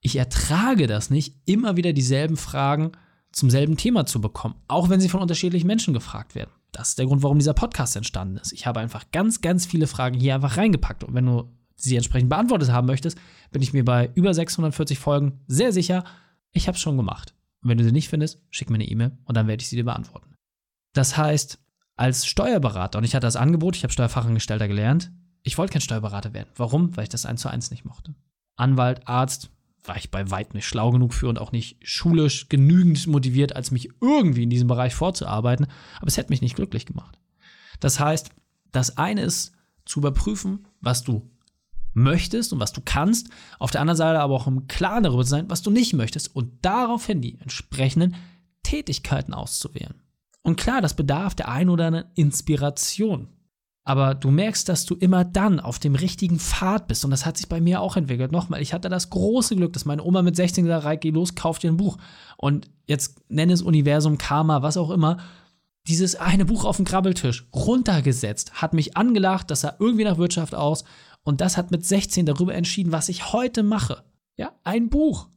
ich 0.00 0.16
ertrage 0.16 0.86
das 0.86 1.10
nicht, 1.10 1.36
immer 1.44 1.76
wieder 1.76 1.92
dieselben 1.92 2.36
Fragen 2.36 2.92
zum 3.32 3.50
selben 3.50 3.76
Thema 3.76 4.06
zu 4.06 4.20
bekommen, 4.20 4.54
auch 4.68 4.88
wenn 4.88 5.00
sie 5.00 5.08
von 5.08 5.20
unterschiedlichen 5.20 5.66
Menschen 5.66 5.94
gefragt 5.94 6.34
werden. 6.34 6.50
Das 6.72 6.90
ist 6.90 6.98
der 6.98 7.06
Grund, 7.06 7.22
warum 7.22 7.38
dieser 7.38 7.54
Podcast 7.54 7.96
entstanden 7.96 8.36
ist. 8.36 8.52
Ich 8.52 8.66
habe 8.66 8.80
einfach 8.80 9.10
ganz, 9.10 9.40
ganz 9.40 9.66
viele 9.66 9.86
Fragen 9.86 10.18
hier 10.18 10.34
einfach 10.34 10.56
reingepackt. 10.56 11.04
Und 11.04 11.14
wenn 11.14 11.26
du 11.26 11.50
sie 11.76 11.96
entsprechend 11.96 12.28
beantwortet 12.28 12.70
haben 12.70 12.86
möchtest, 12.86 13.18
bin 13.50 13.62
ich 13.62 13.72
mir 13.72 13.84
bei 13.84 14.10
über 14.14 14.34
640 14.34 14.98
Folgen 14.98 15.40
sehr 15.46 15.72
sicher, 15.72 16.04
ich 16.52 16.68
habe 16.68 16.76
es 16.76 16.82
schon 16.82 16.96
gemacht. 16.96 17.34
Und 17.62 17.70
wenn 17.70 17.78
du 17.78 17.84
sie 17.84 17.92
nicht 17.92 18.08
findest, 18.08 18.40
schick 18.50 18.70
mir 18.70 18.76
eine 18.76 18.88
E-Mail 18.88 19.16
und 19.24 19.36
dann 19.36 19.46
werde 19.46 19.62
ich 19.62 19.68
sie 19.68 19.76
dir 19.76 19.84
beantworten. 19.84 20.34
Das 20.94 21.16
heißt, 21.16 21.58
als 21.96 22.26
Steuerberater, 22.26 22.98
und 22.98 23.04
ich 23.04 23.14
hatte 23.14 23.26
das 23.26 23.36
Angebot, 23.36 23.76
ich 23.76 23.82
habe 23.82 23.92
Steuerfachangestellter 23.92 24.68
gelernt, 24.68 25.10
ich 25.42 25.58
wollte 25.58 25.72
kein 25.72 25.82
Steuerberater 25.82 26.34
werden. 26.34 26.50
Warum? 26.56 26.96
Weil 26.96 27.04
ich 27.04 27.08
das 27.08 27.26
eins 27.26 27.40
zu 27.40 27.48
eins 27.48 27.70
nicht 27.70 27.84
mochte. 27.84 28.14
Anwalt, 28.56 29.06
Arzt, 29.06 29.50
war 29.88 29.96
ich 29.96 30.10
bei 30.10 30.30
weitem 30.30 30.56
nicht 30.56 30.66
schlau 30.66 30.90
genug 30.90 31.14
für 31.14 31.28
und 31.28 31.38
auch 31.38 31.52
nicht 31.52 31.78
schulisch 31.82 32.48
genügend 32.48 33.06
motiviert, 33.06 33.56
als 33.56 33.70
mich 33.70 33.90
irgendwie 34.00 34.44
in 34.44 34.50
diesem 34.50 34.68
Bereich 34.68 34.94
vorzuarbeiten. 34.94 35.66
Aber 35.96 36.06
es 36.06 36.16
hätte 36.16 36.30
mich 36.30 36.42
nicht 36.42 36.56
glücklich 36.56 36.86
gemacht. 36.86 37.18
Das 37.80 37.98
heißt, 37.98 38.30
das 38.70 38.98
eine 38.98 39.22
ist 39.22 39.52
zu 39.84 40.00
überprüfen, 40.00 40.66
was 40.80 41.02
du 41.02 41.30
möchtest 41.94 42.52
und 42.52 42.60
was 42.60 42.72
du 42.72 42.80
kannst. 42.84 43.30
Auf 43.58 43.70
der 43.70 43.80
anderen 43.80 43.96
Seite 43.96 44.20
aber 44.20 44.34
auch 44.34 44.46
im 44.46 44.68
Klaren 44.68 45.04
darüber 45.04 45.24
zu 45.24 45.30
sein, 45.30 45.50
was 45.50 45.62
du 45.62 45.70
nicht 45.70 45.94
möchtest 45.94 46.34
und 46.34 46.52
daraufhin 46.62 47.20
die 47.20 47.38
entsprechenden 47.40 48.14
Tätigkeiten 48.62 49.34
auszuwählen. 49.34 49.94
Und 50.42 50.56
klar, 50.56 50.80
das 50.80 50.94
bedarf 50.94 51.34
der 51.34 51.48
ein 51.48 51.68
oder 51.68 51.86
anderen 51.86 52.06
Inspiration. 52.14 53.28
Aber 53.88 54.14
du 54.14 54.30
merkst, 54.30 54.68
dass 54.68 54.84
du 54.84 54.96
immer 54.96 55.24
dann 55.24 55.60
auf 55.60 55.78
dem 55.78 55.94
richtigen 55.94 56.38
Pfad 56.38 56.88
bist. 56.88 57.06
Und 57.06 57.10
das 57.10 57.24
hat 57.24 57.38
sich 57.38 57.48
bei 57.48 57.58
mir 57.58 57.80
auch 57.80 57.96
entwickelt. 57.96 58.32
Nochmal, 58.32 58.60
ich 58.60 58.74
hatte 58.74 58.90
das 58.90 59.08
große 59.08 59.56
Glück, 59.56 59.72
dass 59.72 59.86
meine 59.86 60.04
Oma 60.04 60.20
mit 60.20 60.36
16 60.36 60.64
gesagt 60.64 60.84
hat, 60.84 61.00
geh 61.00 61.08
los, 61.08 61.34
kauf 61.34 61.58
dir 61.58 61.70
ein 61.70 61.78
Buch. 61.78 61.96
Und 62.36 62.68
jetzt 62.86 63.18
nenne 63.30 63.54
es 63.54 63.62
Universum, 63.62 64.18
Karma, 64.18 64.60
was 64.60 64.76
auch 64.76 64.90
immer. 64.90 65.16
Dieses 65.86 66.16
eine 66.16 66.44
Buch 66.44 66.66
auf 66.66 66.76
dem 66.76 66.84
Krabbeltisch 66.84 67.48
runtergesetzt, 67.54 68.60
hat 68.60 68.74
mich 68.74 68.94
angelacht, 68.98 69.50
das 69.50 69.62
sah 69.62 69.74
irgendwie 69.78 70.04
nach 70.04 70.18
Wirtschaft 70.18 70.54
aus. 70.54 70.84
Und 71.22 71.40
das 71.40 71.56
hat 71.56 71.70
mit 71.70 71.86
16 71.86 72.26
darüber 72.26 72.54
entschieden, 72.54 72.92
was 72.92 73.08
ich 73.08 73.32
heute 73.32 73.62
mache. 73.62 74.04
Ja, 74.36 74.52
ein 74.64 74.90
Buch. 74.90 75.28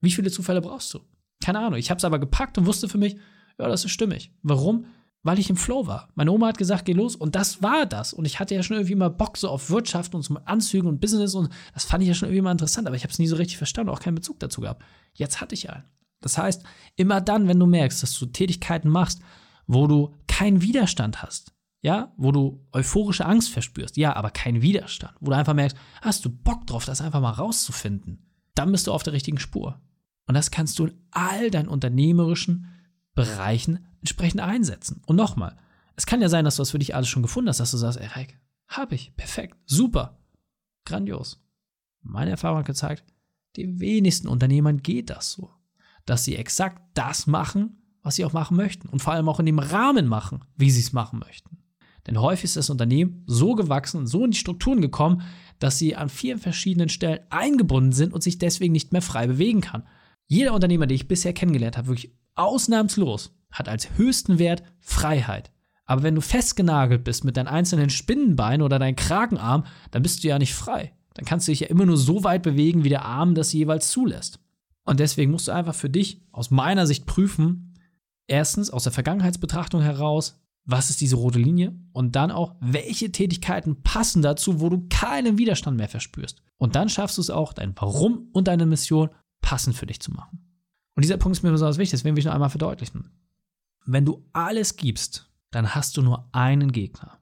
Wie 0.00 0.10
viele 0.10 0.30
Zufälle 0.30 0.62
brauchst 0.62 0.94
du? 0.94 1.00
Keine 1.44 1.58
Ahnung. 1.58 1.78
Ich 1.78 1.90
habe 1.90 1.98
es 1.98 2.04
aber 2.06 2.18
gepackt 2.18 2.56
und 2.56 2.64
wusste 2.64 2.88
für 2.88 2.96
mich, 2.96 3.16
ja, 3.58 3.68
das 3.68 3.84
ist 3.84 3.90
stimmig. 3.90 4.32
Warum? 4.42 4.86
Weil 5.22 5.38
ich 5.38 5.50
im 5.50 5.56
Flow 5.56 5.86
war. 5.86 6.08
Meine 6.14 6.32
Oma 6.32 6.48
hat 6.48 6.58
gesagt, 6.58 6.86
geh 6.86 6.92
los 6.92 7.14
und 7.14 7.34
das 7.34 7.62
war 7.62 7.86
das. 7.86 8.12
Und 8.12 8.24
ich 8.24 8.40
hatte 8.40 8.54
ja 8.54 8.62
schon 8.62 8.76
irgendwie 8.76 8.94
mal 8.94 9.10
Bock 9.10 9.36
so 9.36 9.48
auf 9.48 9.70
Wirtschaft 9.70 10.14
und 10.14 10.22
so 10.22 10.34
mit 10.34 10.46
Anzügen 10.46 10.88
und 10.88 11.00
Business 11.00 11.34
und 11.34 11.50
das 11.74 11.84
fand 11.84 12.02
ich 12.02 12.08
ja 12.08 12.14
schon 12.14 12.28
irgendwie 12.28 12.42
mal 12.42 12.52
interessant, 12.52 12.86
aber 12.86 12.96
ich 12.96 13.02
habe 13.02 13.12
es 13.12 13.18
nie 13.18 13.26
so 13.26 13.36
richtig 13.36 13.58
verstanden, 13.58 13.90
auch 13.90 14.00
keinen 14.00 14.14
Bezug 14.14 14.40
dazu 14.40 14.60
gehabt. 14.62 14.82
Jetzt 15.14 15.40
hatte 15.40 15.54
ich 15.54 15.70
einen. 15.70 15.84
Das 16.20 16.38
heißt, 16.38 16.62
immer 16.96 17.20
dann, 17.20 17.48
wenn 17.48 17.58
du 17.58 17.66
merkst, 17.66 18.02
dass 18.02 18.18
du 18.18 18.26
Tätigkeiten 18.26 18.88
machst, 18.88 19.20
wo 19.66 19.86
du 19.86 20.14
keinen 20.26 20.62
Widerstand 20.62 21.22
hast, 21.22 21.52
ja, 21.82 22.12
wo 22.16 22.32
du 22.32 22.66
euphorische 22.72 23.24
Angst 23.24 23.50
verspürst, 23.50 23.96
ja, 23.96 24.14
aber 24.14 24.30
keinen 24.30 24.62
Widerstand, 24.62 25.14
wo 25.20 25.30
du 25.30 25.36
einfach 25.36 25.54
merkst, 25.54 25.76
hast 26.02 26.24
du 26.24 26.30
Bock 26.30 26.66
drauf, 26.66 26.84
das 26.84 27.00
einfach 27.00 27.20
mal 27.20 27.30
rauszufinden, 27.30 28.26
dann 28.54 28.72
bist 28.72 28.86
du 28.86 28.92
auf 28.92 29.02
der 29.02 29.12
richtigen 29.12 29.38
Spur. 29.38 29.80
Und 30.26 30.34
das 30.34 30.50
kannst 30.50 30.78
du 30.78 30.86
in 30.86 30.94
all 31.10 31.50
deinen 31.50 31.68
unternehmerischen 31.68 32.66
Bereichen 33.14 33.86
entsprechend 34.00 34.40
einsetzen. 34.40 35.02
Und 35.06 35.16
nochmal, 35.16 35.56
es 35.96 36.06
kann 36.06 36.20
ja 36.20 36.28
sein, 36.28 36.44
dass 36.44 36.56
du 36.56 36.62
das 36.62 36.70
für 36.70 36.78
dich 36.78 36.94
alles 36.94 37.08
schon 37.08 37.22
gefunden 37.22 37.48
hast, 37.48 37.60
dass 37.60 37.70
du 37.70 37.76
sagst, 37.76 38.00
ey, 38.00 38.06
Reik, 38.06 38.38
hab 38.68 38.92
ich, 38.92 39.14
perfekt, 39.16 39.56
super, 39.66 40.18
grandios. 40.84 41.42
Meine 42.02 42.30
Erfahrung 42.30 42.58
hat 42.58 42.66
gezeigt, 42.66 43.04
den 43.56 43.80
wenigsten 43.80 44.28
Unternehmern 44.28 44.82
geht 44.82 45.10
das 45.10 45.32
so, 45.32 45.50
dass 46.06 46.24
sie 46.24 46.36
exakt 46.36 46.82
das 46.94 47.26
machen, 47.26 47.82
was 48.02 48.16
sie 48.16 48.24
auch 48.24 48.32
machen 48.32 48.56
möchten 48.56 48.88
und 48.88 49.00
vor 49.02 49.12
allem 49.12 49.28
auch 49.28 49.40
in 49.40 49.46
dem 49.46 49.58
Rahmen 49.58 50.06
machen, 50.06 50.44
wie 50.56 50.70
sie 50.70 50.80
es 50.80 50.92
machen 50.92 51.18
möchten. 51.18 51.58
Denn 52.06 52.20
häufig 52.20 52.44
ist 52.44 52.56
das 52.56 52.70
Unternehmen 52.70 53.22
so 53.26 53.54
gewachsen 53.54 53.98
und 53.98 54.06
so 54.06 54.24
in 54.24 54.30
die 54.30 54.38
Strukturen 54.38 54.80
gekommen, 54.80 55.22
dass 55.58 55.78
sie 55.78 55.96
an 55.96 56.08
vielen 56.08 56.38
verschiedenen 56.38 56.88
Stellen 56.88 57.20
eingebunden 57.28 57.92
sind 57.92 58.14
und 58.14 58.22
sich 58.22 58.38
deswegen 58.38 58.72
nicht 58.72 58.92
mehr 58.92 59.02
frei 59.02 59.26
bewegen 59.26 59.60
kann. 59.60 59.86
Jeder 60.26 60.54
Unternehmer, 60.54 60.86
den 60.86 60.94
ich 60.94 61.08
bisher 61.08 61.34
kennengelernt 61.34 61.76
habe, 61.76 61.88
wirklich 61.88 62.14
ausnahmslos, 62.34 63.34
hat 63.52 63.68
als 63.68 63.88
höchsten 63.96 64.38
Wert 64.38 64.62
Freiheit. 64.80 65.50
Aber 65.84 66.02
wenn 66.02 66.14
du 66.14 66.20
festgenagelt 66.20 67.02
bist 67.02 67.24
mit 67.24 67.36
deinen 67.36 67.48
einzelnen 67.48 67.90
Spinnenbeinen 67.90 68.62
oder 68.62 68.78
deinen 68.78 68.96
Kragenarm, 68.96 69.64
dann 69.90 70.02
bist 70.02 70.22
du 70.22 70.28
ja 70.28 70.38
nicht 70.38 70.54
frei. 70.54 70.92
Dann 71.14 71.24
kannst 71.24 71.48
du 71.48 71.52
dich 71.52 71.60
ja 71.60 71.66
immer 71.66 71.86
nur 71.86 71.96
so 71.96 72.22
weit 72.22 72.42
bewegen, 72.42 72.84
wie 72.84 72.88
der 72.88 73.04
Arm 73.04 73.34
das 73.34 73.52
jeweils 73.52 73.90
zulässt. 73.90 74.38
Und 74.84 75.00
deswegen 75.00 75.32
musst 75.32 75.48
du 75.48 75.52
einfach 75.52 75.74
für 75.74 75.90
dich 75.90 76.22
aus 76.32 76.50
meiner 76.50 76.86
Sicht 76.86 77.06
prüfen, 77.06 77.74
erstens 78.26 78.70
aus 78.70 78.84
der 78.84 78.92
Vergangenheitsbetrachtung 78.92 79.82
heraus, 79.82 80.40
was 80.64 80.90
ist 80.90 81.00
diese 81.00 81.16
rote 81.16 81.38
Linie? 81.38 81.74
Und 81.92 82.16
dann 82.16 82.30
auch, 82.30 82.54
welche 82.60 83.10
Tätigkeiten 83.10 83.82
passen 83.82 84.22
dazu, 84.22 84.60
wo 84.60 84.68
du 84.68 84.86
keinen 84.88 85.38
Widerstand 85.38 85.76
mehr 85.76 85.88
verspürst. 85.88 86.42
Und 86.58 86.76
dann 86.76 86.88
schaffst 86.88 87.18
du 87.18 87.22
es 87.22 87.30
auch, 87.30 87.52
dein 87.52 87.74
Warum 87.76 88.28
und 88.32 88.46
deine 88.46 88.66
Mission 88.66 89.10
passend 89.40 89.74
für 89.74 89.86
dich 89.86 90.00
zu 90.00 90.12
machen. 90.12 90.46
Und 90.94 91.04
dieser 91.04 91.16
Punkt 91.16 91.36
ist 91.36 91.42
mir 91.42 91.50
besonders 91.50 91.78
wichtig, 91.78 91.98
deswegen 91.98 92.14
will 92.14 92.20
ich 92.20 92.26
noch 92.26 92.34
einmal 92.34 92.50
verdeutlichen. 92.50 93.10
Wenn 93.86 94.04
du 94.04 94.26
alles 94.32 94.76
gibst, 94.76 95.30
dann 95.50 95.74
hast 95.74 95.96
du 95.96 96.02
nur 96.02 96.28
einen 96.32 96.72
Gegner. 96.72 97.18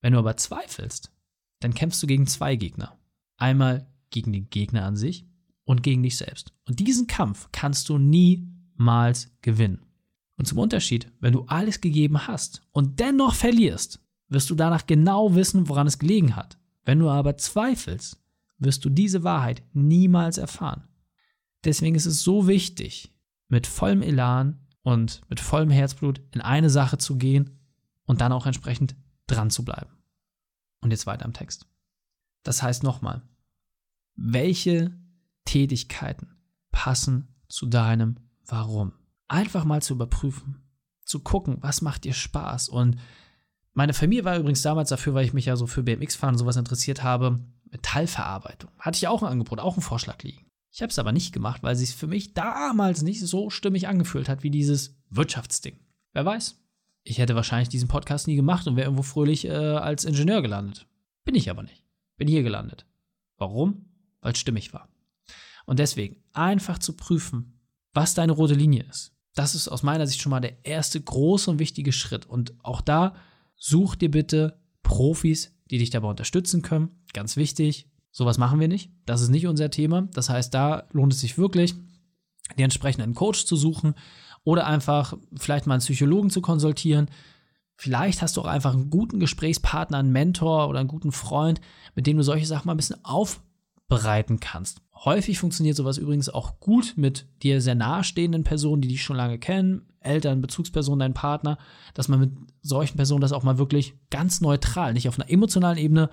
Wenn 0.00 0.12
du 0.12 0.18
aber 0.18 0.36
zweifelst, 0.36 1.12
dann 1.60 1.74
kämpfst 1.74 2.02
du 2.02 2.06
gegen 2.06 2.26
zwei 2.26 2.56
Gegner. 2.56 2.98
Einmal 3.36 3.86
gegen 4.10 4.32
den 4.32 4.50
Gegner 4.50 4.84
an 4.84 4.96
sich 4.96 5.26
und 5.64 5.82
gegen 5.82 6.02
dich 6.02 6.16
selbst. 6.16 6.52
Und 6.66 6.78
diesen 6.78 7.06
Kampf 7.06 7.48
kannst 7.52 7.88
du 7.88 7.98
niemals 7.98 9.30
gewinnen. 9.40 9.84
Und 10.36 10.46
zum 10.46 10.58
Unterschied, 10.58 11.10
wenn 11.20 11.32
du 11.32 11.44
alles 11.46 11.80
gegeben 11.80 12.26
hast 12.26 12.62
und 12.72 13.00
dennoch 13.00 13.34
verlierst, 13.34 14.00
wirst 14.28 14.50
du 14.50 14.54
danach 14.54 14.86
genau 14.86 15.34
wissen, 15.34 15.68
woran 15.68 15.86
es 15.86 15.98
gelegen 15.98 16.36
hat. 16.36 16.58
Wenn 16.84 16.98
du 16.98 17.08
aber 17.08 17.36
zweifelst, 17.36 18.20
wirst 18.58 18.84
du 18.84 18.90
diese 18.90 19.22
Wahrheit 19.24 19.62
niemals 19.72 20.38
erfahren. 20.38 20.84
Deswegen 21.64 21.94
ist 21.94 22.06
es 22.06 22.22
so 22.22 22.46
wichtig, 22.46 23.12
mit 23.48 23.66
vollem 23.66 24.02
Elan 24.02 24.60
und 24.84 25.20
mit 25.28 25.40
vollem 25.40 25.70
Herzblut 25.70 26.20
in 26.30 26.40
eine 26.40 26.70
Sache 26.70 26.98
zu 26.98 27.16
gehen 27.16 27.58
und 28.04 28.20
dann 28.20 28.32
auch 28.32 28.46
entsprechend 28.46 28.94
dran 29.26 29.50
zu 29.50 29.64
bleiben. 29.64 29.90
Und 30.80 30.92
jetzt 30.92 31.06
weiter 31.06 31.24
im 31.24 31.32
Text. 31.32 31.66
Das 32.44 32.62
heißt 32.62 32.84
nochmal, 32.84 33.22
welche 34.14 34.96
Tätigkeiten 35.44 36.36
passen 36.70 37.34
zu 37.48 37.66
deinem 37.66 38.20
Warum? 38.46 38.92
einfach 39.28 39.64
mal 39.64 39.82
zu 39.82 39.94
überprüfen, 39.94 40.62
zu 41.04 41.20
gucken, 41.20 41.58
was 41.60 41.82
macht 41.82 42.04
dir 42.04 42.14
Spaß. 42.14 42.68
Und 42.68 42.98
meine 43.72 43.94
Familie 43.94 44.24
war 44.24 44.38
übrigens 44.38 44.62
damals 44.62 44.90
dafür, 44.90 45.14
weil 45.14 45.24
ich 45.24 45.32
mich 45.32 45.46
ja 45.46 45.56
so 45.56 45.66
für 45.66 45.82
BMX-Fahren 45.82 46.34
und 46.34 46.38
sowas 46.38 46.56
interessiert 46.56 47.02
habe, 47.02 47.40
Metallverarbeitung. 47.70 48.70
Hatte 48.78 48.96
ich 48.96 49.08
auch 49.08 49.22
ein 49.22 49.28
Angebot, 49.28 49.58
auch 49.58 49.74
einen 49.74 49.82
Vorschlag 49.82 50.22
liegen. 50.22 50.46
Ich 50.74 50.82
habe 50.82 50.90
es 50.90 50.98
aber 50.98 51.12
nicht 51.12 51.32
gemacht, 51.32 51.62
weil 51.62 51.74
es 51.74 51.80
sich 51.80 51.94
für 51.94 52.08
mich 52.08 52.34
damals 52.34 53.02
nicht 53.02 53.20
so 53.20 53.48
stimmig 53.48 53.86
angefühlt 53.86 54.28
hat 54.28 54.42
wie 54.42 54.50
dieses 54.50 54.96
Wirtschaftsding. 55.10 55.78
Wer 56.12 56.24
weiß? 56.24 56.60
Ich 57.04 57.18
hätte 57.18 57.36
wahrscheinlich 57.36 57.68
diesen 57.68 57.88
Podcast 57.88 58.26
nie 58.26 58.36
gemacht 58.36 58.66
und 58.66 58.76
wäre 58.76 58.86
irgendwo 58.86 59.02
fröhlich 59.02 59.44
äh, 59.44 59.52
als 59.52 60.04
Ingenieur 60.04 60.42
gelandet. 60.42 60.88
Bin 61.24 61.36
ich 61.36 61.48
aber 61.48 61.62
nicht. 61.62 61.84
Bin 62.16 62.26
hier 62.26 62.42
gelandet. 62.42 62.86
Warum? 63.36 63.86
Weil 64.20 64.32
es 64.32 64.38
stimmig 64.38 64.72
war. 64.72 64.88
Und 65.66 65.78
deswegen 65.78 66.16
einfach 66.32 66.78
zu 66.78 66.94
prüfen, 66.94 67.60
was 67.92 68.14
deine 68.14 68.32
rote 68.32 68.54
Linie 68.54 68.84
ist 68.84 69.14
das 69.34 69.54
ist 69.54 69.68
aus 69.68 69.82
meiner 69.82 70.06
Sicht 70.06 70.22
schon 70.22 70.30
mal 70.30 70.40
der 70.40 70.64
erste 70.64 71.00
große 71.00 71.50
und 71.50 71.58
wichtige 71.58 71.92
Schritt. 71.92 72.26
Und 72.26 72.54
auch 72.62 72.80
da 72.80 73.14
such 73.56 73.96
dir 73.96 74.10
bitte 74.10 74.60
Profis, 74.82 75.56
die 75.70 75.78
dich 75.78 75.90
dabei 75.90 76.08
unterstützen 76.08 76.62
können. 76.62 76.90
Ganz 77.12 77.36
wichtig, 77.36 77.90
sowas 78.14 78.38
machen 78.38 78.60
wir 78.60 78.68
nicht. 78.68 78.90
Das 79.04 79.20
ist 79.20 79.28
nicht 79.28 79.46
unser 79.46 79.70
Thema. 79.70 80.08
Das 80.14 80.30
heißt, 80.30 80.54
da 80.54 80.84
lohnt 80.92 81.12
es 81.12 81.20
sich 81.20 81.36
wirklich, 81.36 81.74
dir 82.56 82.64
entsprechend 82.64 83.02
einen 83.02 83.14
Coach 83.14 83.44
zu 83.44 83.56
suchen 83.56 83.94
oder 84.44 84.66
einfach 84.66 85.14
vielleicht 85.36 85.66
mal 85.66 85.74
einen 85.74 85.82
Psychologen 85.82 86.30
zu 86.30 86.40
konsultieren. 86.40 87.10
Vielleicht 87.76 88.22
hast 88.22 88.36
du 88.36 88.40
auch 88.40 88.46
einfach 88.46 88.72
einen 88.72 88.88
guten 88.88 89.18
Gesprächspartner, 89.18 89.98
einen 89.98 90.12
Mentor 90.12 90.68
oder 90.68 90.78
einen 90.78 90.88
guten 90.88 91.10
Freund, 91.10 91.60
mit 91.96 92.06
dem 92.06 92.16
du 92.16 92.22
solche 92.22 92.46
Sachen 92.46 92.68
mal 92.68 92.74
ein 92.74 92.78
bisschen 92.78 93.04
aufbereiten 93.04 94.38
kannst. 94.38 94.80
Häufig 94.94 95.40
funktioniert 95.40 95.76
sowas 95.76 95.98
übrigens 95.98 96.28
auch 96.28 96.60
gut 96.60 96.94
mit 96.96 97.26
dir 97.42 97.60
sehr 97.60 97.74
nahestehenden 97.74 98.44
Personen, 98.44 98.80
die 98.80 98.88
dich 98.88 99.02
schon 99.02 99.16
lange 99.16 99.40
kennen, 99.40 99.88
Eltern, 99.98 100.40
Bezugspersonen, 100.40 101.00
dein 101.00 101.14
Partner, 101.14 101.58
dass 101.94 102.06
man 102.06 102.20
mit 102.20 102.32
solchen 102.62 102.96
Personen 102.96 103.22
das 103.22 103.32
auch 103.32 103.42
mal 103.42 103.58
wirklich 103.58 103.94
ganz 104.10 104.40
neutral, 104.40 104.92
nicht 104.92 105.08
auf 105.08 105.18
einer 105.18 105.28
emotionalen 105.28 105.78
Ebene 105.78 106.10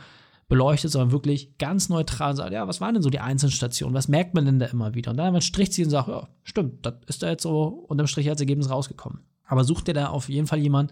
beleuchtet, 0.52 0.92
sondern 0.92 1.14
wirklich 1.14 1.58
ganz 1.60 1.88
neutral 1.88 2.36
sagt, 2.36 2.52
ja, 2.52 2.68
was 2.68 2.82
waren 2.82 2.94
denn 2.94 3.02
so 3.02 3.10
die 3.10 3.22
einzelnen 3.22 3.54
Stationen, 3.54 3.94
was 3.94 4.10
merkt 4.10 4.34
man 4.34 4.44
denn 4.44 4.60
da 4.60 4.66
immer 4.66 4.94
wieder? 4.96 5.12
Und 5.12 5.18
dann 5.18 5.32
man 5.32 5.42
stricht 5.42 5.72
sie 5.72 5.86
und 5.86 5.92
sagt, 5.92 6.10
ja, 6.10 6.28
stimmt, 6.44 6.86
das 6.86 6.96
ist 7.08 7.24
da 7.24 7.30
jetzt 7.30 7.44
so 7.44 7.86
unterm 7.88 8.06
Strich 8.06 8.28
als 8.28 8.42
Ergebnis 8.42 8.70
rausgekommen. 8.70 9.22
Aber 9.46 9.64
such 9.64 9.80
dir 9.80 9.94
da 9.94 10.08
auf 10.08 10.28
jeden 10.28 10.48
Fall 10.48 10.60
jemanden, 10.60 10.92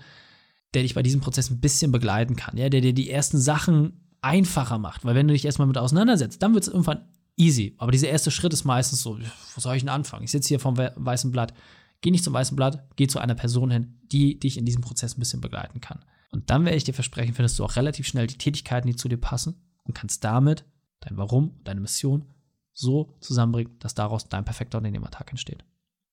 der 0.73 0.83
dich 0.83 0.93
bei 0.93 1.03
diesem 1.03 1.19
Prozess 1.19 1.49
ein 1.49 1.59
bisschen 1.59 1.91
begleiten 1.91 2.37
kann, 2.37 2.55
ja, 2.55 2.69
der 2.69 2.79
dir 2.79 2.93
die 2.93 3.09
ersten 3.09 3.37
Sachen 3.37 3.99
einfacher 4.21 4.77
macht, 4.77 5.03
weil 5.03 5.15
wenn 5.15 5.27
du 5.27 5.33
dich 5.33 5.43
erstmal 5.43 5.67
mit 5.67 5.77
auseinandersetzt, 5.77 6.41
dann 6.41 6.53
wird 6.53 6.63
es 6.63 6.69
irgendwann 6.69 7.09
easy. 7.35 7.75
Aber 7.79 7.91
dieser 7.91 8.07
erste 8.07 8.31
Schritt 8.31 8.53
ist 8.53 8.63
meistens 8.63 9.01
so, 9.01 9.19
wo 9.19 9.59
soll 9.59 9.75
ich 9.75 9.81
denn 9.81 9.89
anfangen? 9.89 10.23
Ich 10.23 10.31
sitze 10.31 10.47
hier 10.47 10.61
vom 10.61 10.77
weißen 10.77 11.31
Blatt. 11.31 11.53
Geh 11.99 12.11
nicht 12.11 12.23
zum 12.23 12.33
weißen 12.33 12.55
Blatt, 12.55 12.87
geh 12.95 13.07
zu 13.07 13.19
einer 13.19 13.35
Person 13.35 13.71
hin, 13.71 13.99
die 14.03 14.39
dich 14.39 14.57
in 14.57 14.63
diesem 14.63 14.81
Prozess 14.81 15.17
ein 15.17 15.19
bisschen 15.19 15.41
begleiten 15.41 15.81
kann. 15.81 15.99
Und 16.31 16.49
dann 16.49 16.65
werde 16.65 16.77
ich 16.77 16.83
dir 16.83 16.93
versprechen, 16.93 17.33
findest 17.33 17.57
du 17.57 17.65
auch 17.65 17.75
relativ 17.75 18.07
schnell 18.07 18.27
die 18.27 18.37
Tätigkeiten, 18.37 18.87
die 18.87 18.95
zu 18.95 19.07
dir 19.07 19.17
passen 19.17 19.55
und 19.83 19.95
kannst 19.95 20.23
damit 20.23 20.65
dein 20.99 21.17
Warum, 21.17 21.59
deine 21.63 21.81
Mission 21.81 22.25
so 22.73 23.17
zusammenbringen, 23.19 23.77
dass 23.79 23.95
daraus 23.95 24.29
dein 24.29 24.45
perfekter 24.45 24.77
Unternehmertag 24.77 25.29
entsteht. 25.31 25.63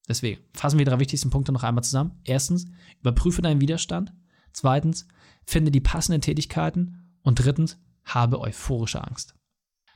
Deswegen 0.09 0.41
fassen 0.53 0.79
wir 0.79 0.85
die 0.85 0.91
drei 0.91 1.01
wichtigsten 1.01 1.31
Punkte 1.31 1.53
noch 1.53 1.63
einmal 1.63 1.85
zusammen. 1.85 2.19
Erstens, 2.25 2.67
überprüfe 3.01 3.43
deinen 3.43 3.61
Widerstand. 3.61 4.13
Zweitens, 4.53 5.07
finde 5.45 5.71
die 5.71 5.81
passenden 5.81 6.21
Tätigkeiten. 6.21 7.19
Und 7.23 7.45
drittens, 7.45 7.79
habe 8.05 8.41
euphorische 8.41 9.03
Angst. 9.03 9.35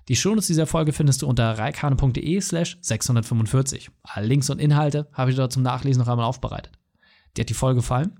Die 0.08 0.16
Shownotes 0.16 0.48
dieser 0.48 0.66
Folge 0.66 0.92
findest 0.92 1.22
du 1.22 1.28
unter 1.28 1.56
reikane.de 1.56 2.40
slash 2.40 2.78
645. 2.80 3.90
Alle 4.02 4.26
Links 4.26 4.50
und 4.50 4.58
Inhalte 4.58 5.08
habe 5.12 5.30
ich 5.30 5.36
dort 5.36 5.52
zum 5.52 5.62
Nachlesen 5.62 6.00
noch 6.00 6.08
einmal 6.08 6.26
aufbereitet. 6.26 6.72
Dir 7.36 7.42
hat 7.42 7.48
die 7.48 7.54
Folge 7.54 7.76
gefallen? 7.76 8.19